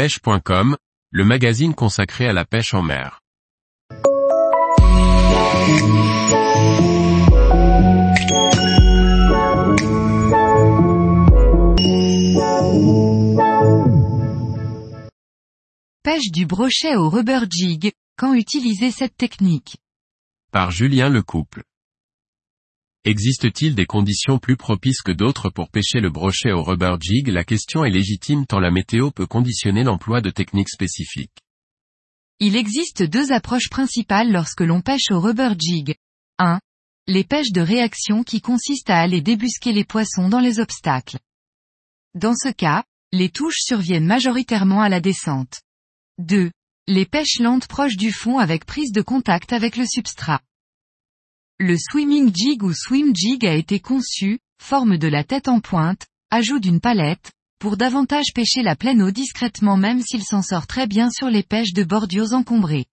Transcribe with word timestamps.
pêche.com, 0.00 0.78
le 1.10 1.24
magazine 1.26 1.74
consacré 1.74 2.26
à 2.26 2.32
la 2.32 2.46
pêche 2.46 2.72
en 2.72 2.80
mer. 2.80 3.20
Pêche 16.02 16.30
du 16.32 16.46
brochet 16.46 16.96
au 16.96 17.10
rubber 17.10 17.40
jig, 17.50 17.92
quand 18.16 18.32
utiliser 18.32 18.90
cette 18.90 19.18
technique? 19.18 19.76
Par 20.50 20.70
Julien 20.70 21.10
Lecouple. 21.10 21.62
Existe-t-il 23.06 23.74
des 23.74 23.86
conditions 23.86 24.38
plus 24.38 24.58
propices 24.58 25.00
que 25.00 25.10
d'autres 25.10 25.48
pour 25.48 25.70
pêcher 25.70 26.00
le 26.00 26.10
brochet 26.10 26.52
au 26.52 26.62
rubber 26.62 26.96
jig? 27.00 27.28
La 27.28 27.44
question 27.44 27.82
est 27.82 27.90
légitime 27.90 28.44
tant 28.44 28.60
la 28.60 28.70
météo 28.70 29.10
peut 29.10 29.26
conditionner 29.26 29.84
l'emploi 29.84 30.20
de 30.20 30.28
techniques 30.28 30.68
spécifiques. 30.68 31.38
Il 32.40 32.56
existe 32.56 33.02
deux 33.02 33.32
approches 33.32 33.70
principales 33.70 34.30
lorsque 34.30 34.60
l'on 34.60 34.82
pêche 34.82 35.10
au 35.10 35.18
rubber 35.18 35.54
jig. 35.58 35.94
1. 36.38 36.60
Les 37.06 37.24
pêches 37.24 37.52
de 37.52 37.62
réaction 37.62 38.22
qui 38.22 38.42
consistent 38.42 38.90
à 38.90 39.00
aller 39.00 39.22
débusquer 39.22 39.72
les 39.72 39.84
poissons 39.84 40.28
dans 40.28 40.40
les 40.40 40.58
obstacles. 40.58 41.18
Dans 42.14 42.34
ce 42.34 42.52
cas, 42.52 42.84
les 43.12 43.30
touches 43.30 43.60
surviennent 43.60 44.06
majoritairement 44.06 44.82
à 44.82 44.90
la 44.90 45.00
descente. 45.00 45.62
2. 46.18 46.50
Les 46.86 47.06
pêches 47.06 47.38
lentes 47.40 47.66
proches 47.66 47.96
du 47.96 48.12
fond 48.12 48.36
avec 48.36 48.66
prise 48.66 48.92
de 48.92 49.00
contact 49.00 49.54
avec 49.54 49.78
le 49.78 49.86
substrat. 49.86 50.42
Le 51.62 51.76
swimming 51.76 52.34
jig 52.34 52.62
ou 52.62 52.72
swim 52.72 53.14
jig 53.14 53.44
a 53.44 53.54
été 53.54 53.80
conçu, 53.80 54.38
forme 54.62 54.96
de 54.96 55.08
la 55.08 55.24
tête 55.24 55.46
en 55.46 55.60
pointe, 55.60 56.06
ajout 56.30 56.58
d'une 56.58 56.80
palette, 56.80 57.32
pour 57.58 57.76
davantage 57.76 58.32
pêcher 58.34 58.62
la 58.62 58.76
pleine 58.76 59.02
eau 59.02 59.10
discrètement 59.10 59.76
même 59.76 60.00
s'il 60.00 60.24
s'en 60.24 60.40
sort 60.40 60.66
très 60.66 60.86
bien 60.86 61.10
sur 61.10 61.28
les 61.28 61.42
pêches 61.42 61.74
de 61.74 61.84
bordures 61.84 62.32
encombrées. 62.32 62.86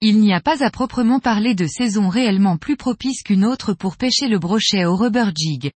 Il 0.00 0.18
n'y 0.18 0.34
a 0.34 0.40
pas 0.40 0.64
à 0.64 0.70
proprement 0.72 1.20
parler 1.20 1.54
de 1.54 1.68
saison 1.68 2.08
réellement 2.08 2.56
plus 2.56 2.76
propice 2.76 3.22
qu'une 3.22 3.44
autre 3.44 3.72
pour 3.72 3.96
pêcher 3.96 4.26
le 4.26 4.40
brochet 4.40 4.84
au 4.84 4.96
rubber 4.96 5.30
jig. 5.32 5.70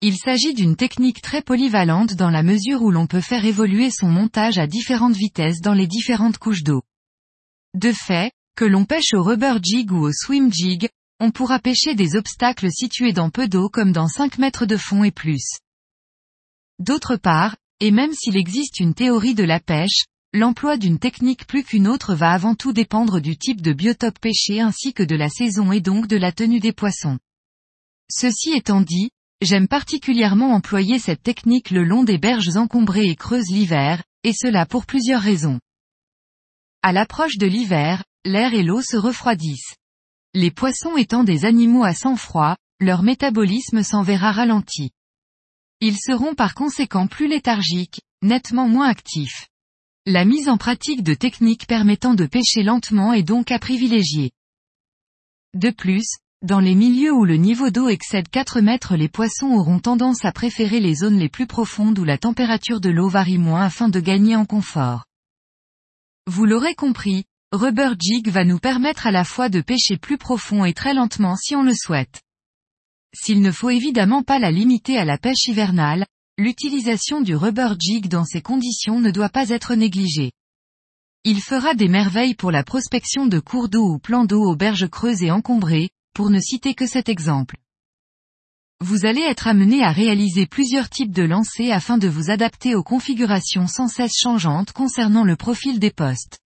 Il 0.00 0.16
s'agit 0.16 0.54
d'une 0.54 0.74
technique 0.74 1.22
très 1.22 1.40
polyvalente 1.40 2.14
dans 2.14 2.30
la 2.30 2.42
mesure 2.42 2.82
où 2.82 2.90
l'on 2.90 3.06
peut 3.06 3.20
faire 3.20 3.44
évoluer 3.44 3.92
son 3.92 4.08
montage 4.08 4.58
à 4.58 4.66
différentes 4.66 5.14
vitesses 5.14 5.60
dans 5.60 5.74
les 5.74 5.86
différentes 5.86 6.38
couches 6.38 6.64
d'eau. 6.64 6.82
De 7.74 7.92
fait, 7.92 8.32
que 8.60 8.66
l'on 8.66 8.84
pêche 8.84 9.14
au 9.14 9.22
rubber 9.22 9.54
jig 9.62 9.90
ou 9.90 10.06
au 10.06 10.12
swim 10.12 10.52
jig, 10.52 10.86
on 11.18 11.30
pourra 11.30 11.60
pêcher 11.60 11.94
des 11.94 12.14
obstacles 12.14 12.70
situés 12.70 13.14
dans 13.14 13.30
peu 13.30 13.48
d'eau 13.48 13.70
comme 13.70 13.90
dans 13.90 14.06
5 14.06 14.36
mètres 14.36 14.66
de 14.66 14.76
fond 14.76 15.02
et 15.02 15.10
plus. 15.10 15.60
D'autre 16.78 17.16
part, 17.16 17.56
et 17.80 17.90
même 17.90 18.12
s'il 18.12 18.36
existe 18.36 18.78
une 18.78 18.92
théorie 18.92 19.34
de 19.34 19.44
la 19.44 19.60
pêche, 19.60 20.04
l'emploi 20.34 20.76
d'une 20.76 20.98
technique 20.98 21.46
plus 21.46 21.64
qu'une 21.64 21.88
autre 21.88 22.14
va 22.14 22.32
avant 22.32 22.54
tout 22.54 22.74
dépendre 22.74 23.18
du 23.22 23.38
type 23.38 23.62
de 23.62 23.72
biotope 23.72 24.18
pêché 24.18 24.60
ainsi 24.60 24.92
que 24.92 25.04
de 25.04 25.16
la 25.16 25.30
saison 25.30 25.72
et 25.72 25.80
donc 25.80 26.06
de 26.06 26.18
la 26.18 26.30
tenue 26.30 26.60
des 26.60 26.74
poissons. 26.74 27.18
Ceci 28.10 28.52
étant 28.52 28.82
dit, 28.82 29.08
j'aime 29.40 29.68
particulièrement 29.68 30.52
employer 30.52 30.98
cette 30.98 31.22
technique 31.22 31.70
le 31.70 31.84
long 31.84 32.04
des 32.04 32.18
berges 32.18 32.58
encombrées 32.58 33.08
et 33.08 33.16
creuses 33.16 33.50
l'hiver, 33.50 34.02
et 34.22 34.34
cela 34.34 34.66
pour 34.66 34.84
plusieurs 34.84 35.22
raisons. 35.22 35.60
À 36.82 36.92
l'approche 36.92 37.38
de 37.38 37.46
l'hiver, 37.46 38.04
l'air 38.24 38.54
et 38.54 38.62
l'eau 38.62 38.82
se 38.82 38.96
refroidissent. 38.96 39.76
Les 40.34 40.50
poissons 40.50 40.96
étant 40.96 41.24
des 41.24 41.44
animaux 41.44 41.84
à 41.84 41.94
sang 41.94 42.16
froid, 42.16 42.56
leur 42.78 43.02
métabolisme 43.02 43.82
s'en 43.82 44.02
verra 44.02 44.32
ralenti. 44.32 44.90
Ils 45.80 45.98
seront 45.98 46.34
par 46.34 46.54
conséquent 46.54 47.06
plus 47.06 47.28
léthargiques, 47.28 48.02
nettement 48.22 48.68
moins 48.68 48.88
actifs. 48.88 49.48
La 50.06 50.24
mise 50.24 50.48
en 50.48 50.56
pratique 50.56 51.02
de 51.02 51.14
techniques 51.14 51.66
permettant 51.66 52.14
de 52.14 52.26
pêcher 52.26 52.62
lentement 52.62 53.12
est 53.12 53.22
donc 53.22 53.50
à 53.50 53.58
privilégier. 53.58 54.30
De 55.54 55.70
plus, 55.70 56.06
dans 56.42 56.60
les 56.60 56.74
milieux 56.74 57.12
où 57.12 57.24
le 57.24 57.36
niveau 57.36 57.70
d'eau 57.70 57.88
excède 57.88 58.28
4 58.28 58.60
mètres 58.60 58.96
les 58.96 59.08
poissons 59.08 59.52
auront 59.52 59.78
tendance 59.78 60.24
à 60.24 60.32
préférer 60.32 60.80
les 60.80 60.94
zones 60.94 61.18
les 61.18 61.28
plus 61.28 61.46
profondes 61.46 61.98
où 61.98 62.04
la 62.04 62.18
température 62.18 62.80
de 62.80 62.88
l'eau 62.88 63.08
varie 63.08 63.38
moins 63.38 63.64
afin 63.64 63.88
de 63.88 64.00
gagner 64.00 64.36
en 64.36 64.46
confort. 64.46 65.04
Vous 66.26 66.46
l'aurez 66.46 66.74
compris, 66.74 67.24
Rubber 67.52 67.94
Jig 67.98 68.28
va 68.28 68.44
nous 68.44 68.60
permettre 68.60 69.08
à 69.08 69.10
la 69.10 69.24
fois 69.24 69.48
de 69.48 69.60
pêcher 69.60 69.96
plus 69.96 70.18
profond 70.18 70.64
et 70.64 70.72
très 70.72 70.94
lentement 70.94 71.34
si 71.34 71.56
on 71.56 71.64
le 71.64 71.74
souhaite. 71.74 72.22
S'il 73.12 73.40
ne 73.40 73.50
faut 73.50 73.70
évidemment 73.70 74.22
pas 74.22 74.38
la 74.38 74.52
limiter 74.52 74.96
à 74.96 75.04
la 75.04 75.18
pêche 75.18 75.48
hivernale, 75.48 76.06
l'utilisation 76.38 77.20
du 77.20 77.34
rubber 77.34 77.70
jig 77.76 78.06
dans 78.06 78.24
ces 78.24 78.40
conditions 78.40 79.00
ne 79.00 79.10
doit 79.10 79.30
pas 79.30 79.48
être 79.48 79.74
négligée. 79.74 80.30
Il 81.24 81.42
fera 81.42 81.74
des 81.74 81.88
merveilles 81.88 82.36
pour 82.36 82.52
la 82.52 82.62
prospection 82.62 83.26
de 83.26 83.40
cours 83.40 83.68
d'eau 83.68 83.94
ou 83.94 83.98
plans 83.98 84.24
d'eau 84.24 84.44
aux 84.44 84.54
berges 84.54 84.88
creuses 84.88 85.24
et 85.24 85.32
encombrées, 85.32 85.90
pour 86.14 86.30
ne 86.30 86.38
citer 86.38 86.74
que 86.74 86.86
cet 86.86 87.08
exemple. 87.08 87.56
Vous 88.80 89.06
allez 89.06 89.22
être 89.22 89.48
amené 89.48 89.82
à 89.82 89.90
réaliser 89.90 90.46
plusieurs 90.46 90.88
types 90.88 91.12
de 91.12 91.24
lancers 91.24 91.72
afin 91.72 91.98
de 91.98 92.06
vous 92.06 92.30
adapter 92.30 92.76
aux 92.76 92.84
configurations 92.84 93.66
sans 93.66 93.88
cesse 93.88 94.16
changeantes 94.16 94.70
concernant 94.70 95.24
le 95.24 95.34
profil 95.34 95.80
des 95.80 95.90
postes. 95.90 96.38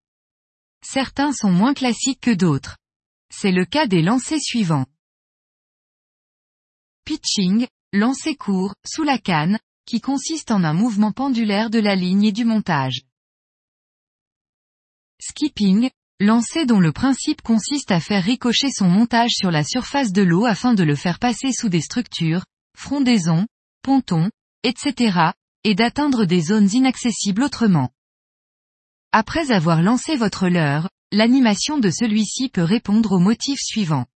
Certains 0.84 1.32
sont 1.32 1.50
moins 1.50 1.74
classiques 1.74 2.20
que 2.20 2.34
d'autres. 2.34 2.76
C'est 3.30 3.52
le 3.52 3.64
cas 3.64 3.86
des 3.86 4.02
lancers 4.02 4.40
suivants. 4.40 4.86
Pitching, 7.04 7.66
lancer 7.92 8.36
court, 8.36 8.74
sous 8.86 9.02
la 9.02 9.18
canne, 9.18 9.58
qui 9.86 10.00
consiste 10.00 10.50
en 10.50 10.62
un 10.62 10.74
mouvement 10.74 11.12
pendulaire 11.12 11.70
de 11.70 11.78
la 11.78 11.96
ligne 11.96 12.24
et 12.24 12.32
du 12.32 12.44
montage. 12.44 13.02
Skipping, 15.20 15.90
lancer 16.20 16.66
dont 16.66 16.80
le 16.80 16.92
principe 16.92 17.42
consiste 17.42 17.90
à 17.90 18.00
faire 18.00 18.22
ricocher 18.22 18.70
son 18.70 18.88
montage 18.88 19.32
sur 19.32 19.50
la 19.50 19.64
surface 19.64 20.12
de 20.12 20.22
l'eau 20.22 20.44
afin 20.44 20.74
de 20.74 20.84
le 20.84 20.96
faire 20.96 21.18
passer 21.18 21.52
sous 21.52 21.68
des 21.68 21.80
structures, 21.80 22.44
frondaisons, 22.76 23.46
pontons, 23.82 24.30
etc., 24.62 25.32
et 25.64 25.74
d'atteindre 25.74 26.26
des 26.26 26.42
zones 26.42 26.68
inaccessibles 26.72 27.42
autrement. 27.42 27.90
Après 29.16 29.52
avoir 29.52 29.80
lancé 29.80 30.16
votre 30.16 30.48
leurre, 30.48 30.88
l'animation 31.12 31.78
de 31.78 31.88
celui-ci 31.88 32.48
peut 32.48 32.64
répondre 32.64 33.12
au 33.12 33.20
motif 33.20 33.60
suivant. 33.60 34.06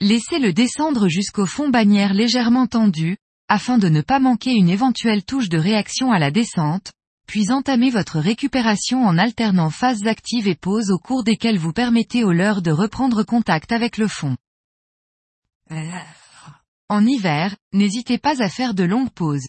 Laissez-le 0.00 0.52
descendre 0.52 1.06
jusqu'au 1.06 1.46
fond 1.46 1.68
bannière 1.68 2.12
légèrement 2.12 2.66
tendu, 2.66 3.16
afin 3.46 3.78
de 3.78 3.88
ne 3.88 4.00
pas 4.00 4.18
manquer 4.18 4.54
une 4.54 4.70
éventuelle 4.70 5.24
touche 5.24 5.48
de 5.48 5.58
réaction 5.58 6.10
à 6.10 6.18
la 6.18 6.32
descente, 6.32 6.90
puis 7.28 7.52
entamez 7.52 7.90
votre 7.90 8.18
récupération 8.18 9.04
en 9.04 9.18
alternant 9.18 9.70
phases 9.70 10.08
actives 10.08 10.48
et 10.48 10.56
pauses 10.56 10.90
au 10.90 10.98
cours 10.98 11.22
desquelles 11.22 11.56
vous 11.56 11.72
permettez 11.72 12.24
au 12.24 12.32
leurre 12.32 12.62
de 12.62 12.72
reprendre 12.72 13.22
contact 13.22 13.70
avec 13.70 13.98
le 13.98 14.08
fond. 14.08 14.36
En 16.88 17.06
hiver, 17.06 17.54
n'hésitez 17.72 18.18
pas 18.18 18.42
à 18.42 18.48
faire 18.48 18.74
de 18.74 18.82
longues 18.82 19.12
pauses. 19.12 19.46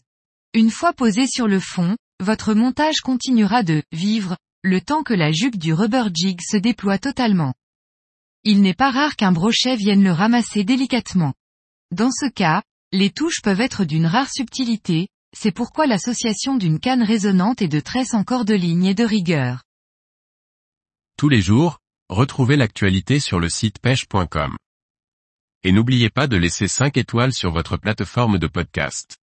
Une 0.53 0.69
fois 0.69 0.93
posé 0.93 1.25
sur 1.25 1.47
le 1.47 1.59
fond, 1.59 1.97
votre 2.19 2.53
montage 2.53 3.01
continuera 3.01 3.63
de 3.63 3.83
vivre, 3.91 4.37
le 4.63 4.81
temps 4.81 5.03
que 5.03 5.13
la 5.13 5.31
jupe 5.31 5.57
du 5.57 5.73
rubber 5.73 6.05
jig 6.13 6.39
se 6.41 6.57
déploie 6.57 6.97
totalement. 6.97 7.53
Il 8.43 8.61
n'est 8.61 8.73
pas 8.73 8.91
rare 8.91 9.15
qu'un 9.15 9.31
brochet 9.31 9.75
vienne 9.75 10.03
le 10.03 10.11
ramasser 10.11 10.63
délicatement. 10.63 11.33
Dans 11.91 12.11
ce 12.11 12.29
cas, 12.29 12.63
les 12.91 13.11
touches 13.11 13.41
peuvent 13.41 13.61
être 13.61 13.85
d'une 13.85 14.05
rare 14.05 14.29
subtilité, 14.29 15.09
c'est 15.35 15.51
pourquoi 15.51 15.85
l'association 15.85 16.55
d'une 16.55 16.79
canne 16.79 17.03
résonante 17.03 17.61
et 17.61 17.67
de 17.67 17.79
tresses 17.79 18.13
en 18.13 18.23
ligne 18.49 18.85
est 18.85 18.93
de 18.93 19.03
rigueur. 19.03 19.63
Tous 21.17 21.29
les 21.29 21.41
jours, 21.41 21.79
retrouvez 22.09 22.55
l'actualité 22.55 23.19
sur 23.19 23.39
le 23.39 23.49
site 23.49 23.79
pêche.com. 23.79 24.57
Et 25.63 25.71
n'oubliez 25.71 26.09
pas 26.09 26.27
de 26.27 26.37
laisser 26.37 26.67
5 26.67 26.97
étoiles 26.97 27.33
sur 27.33 27.51
votre 27.51 27.77
plateforme 27.77 28.37
de 28.37 28.47
podcast. 28.47 29.17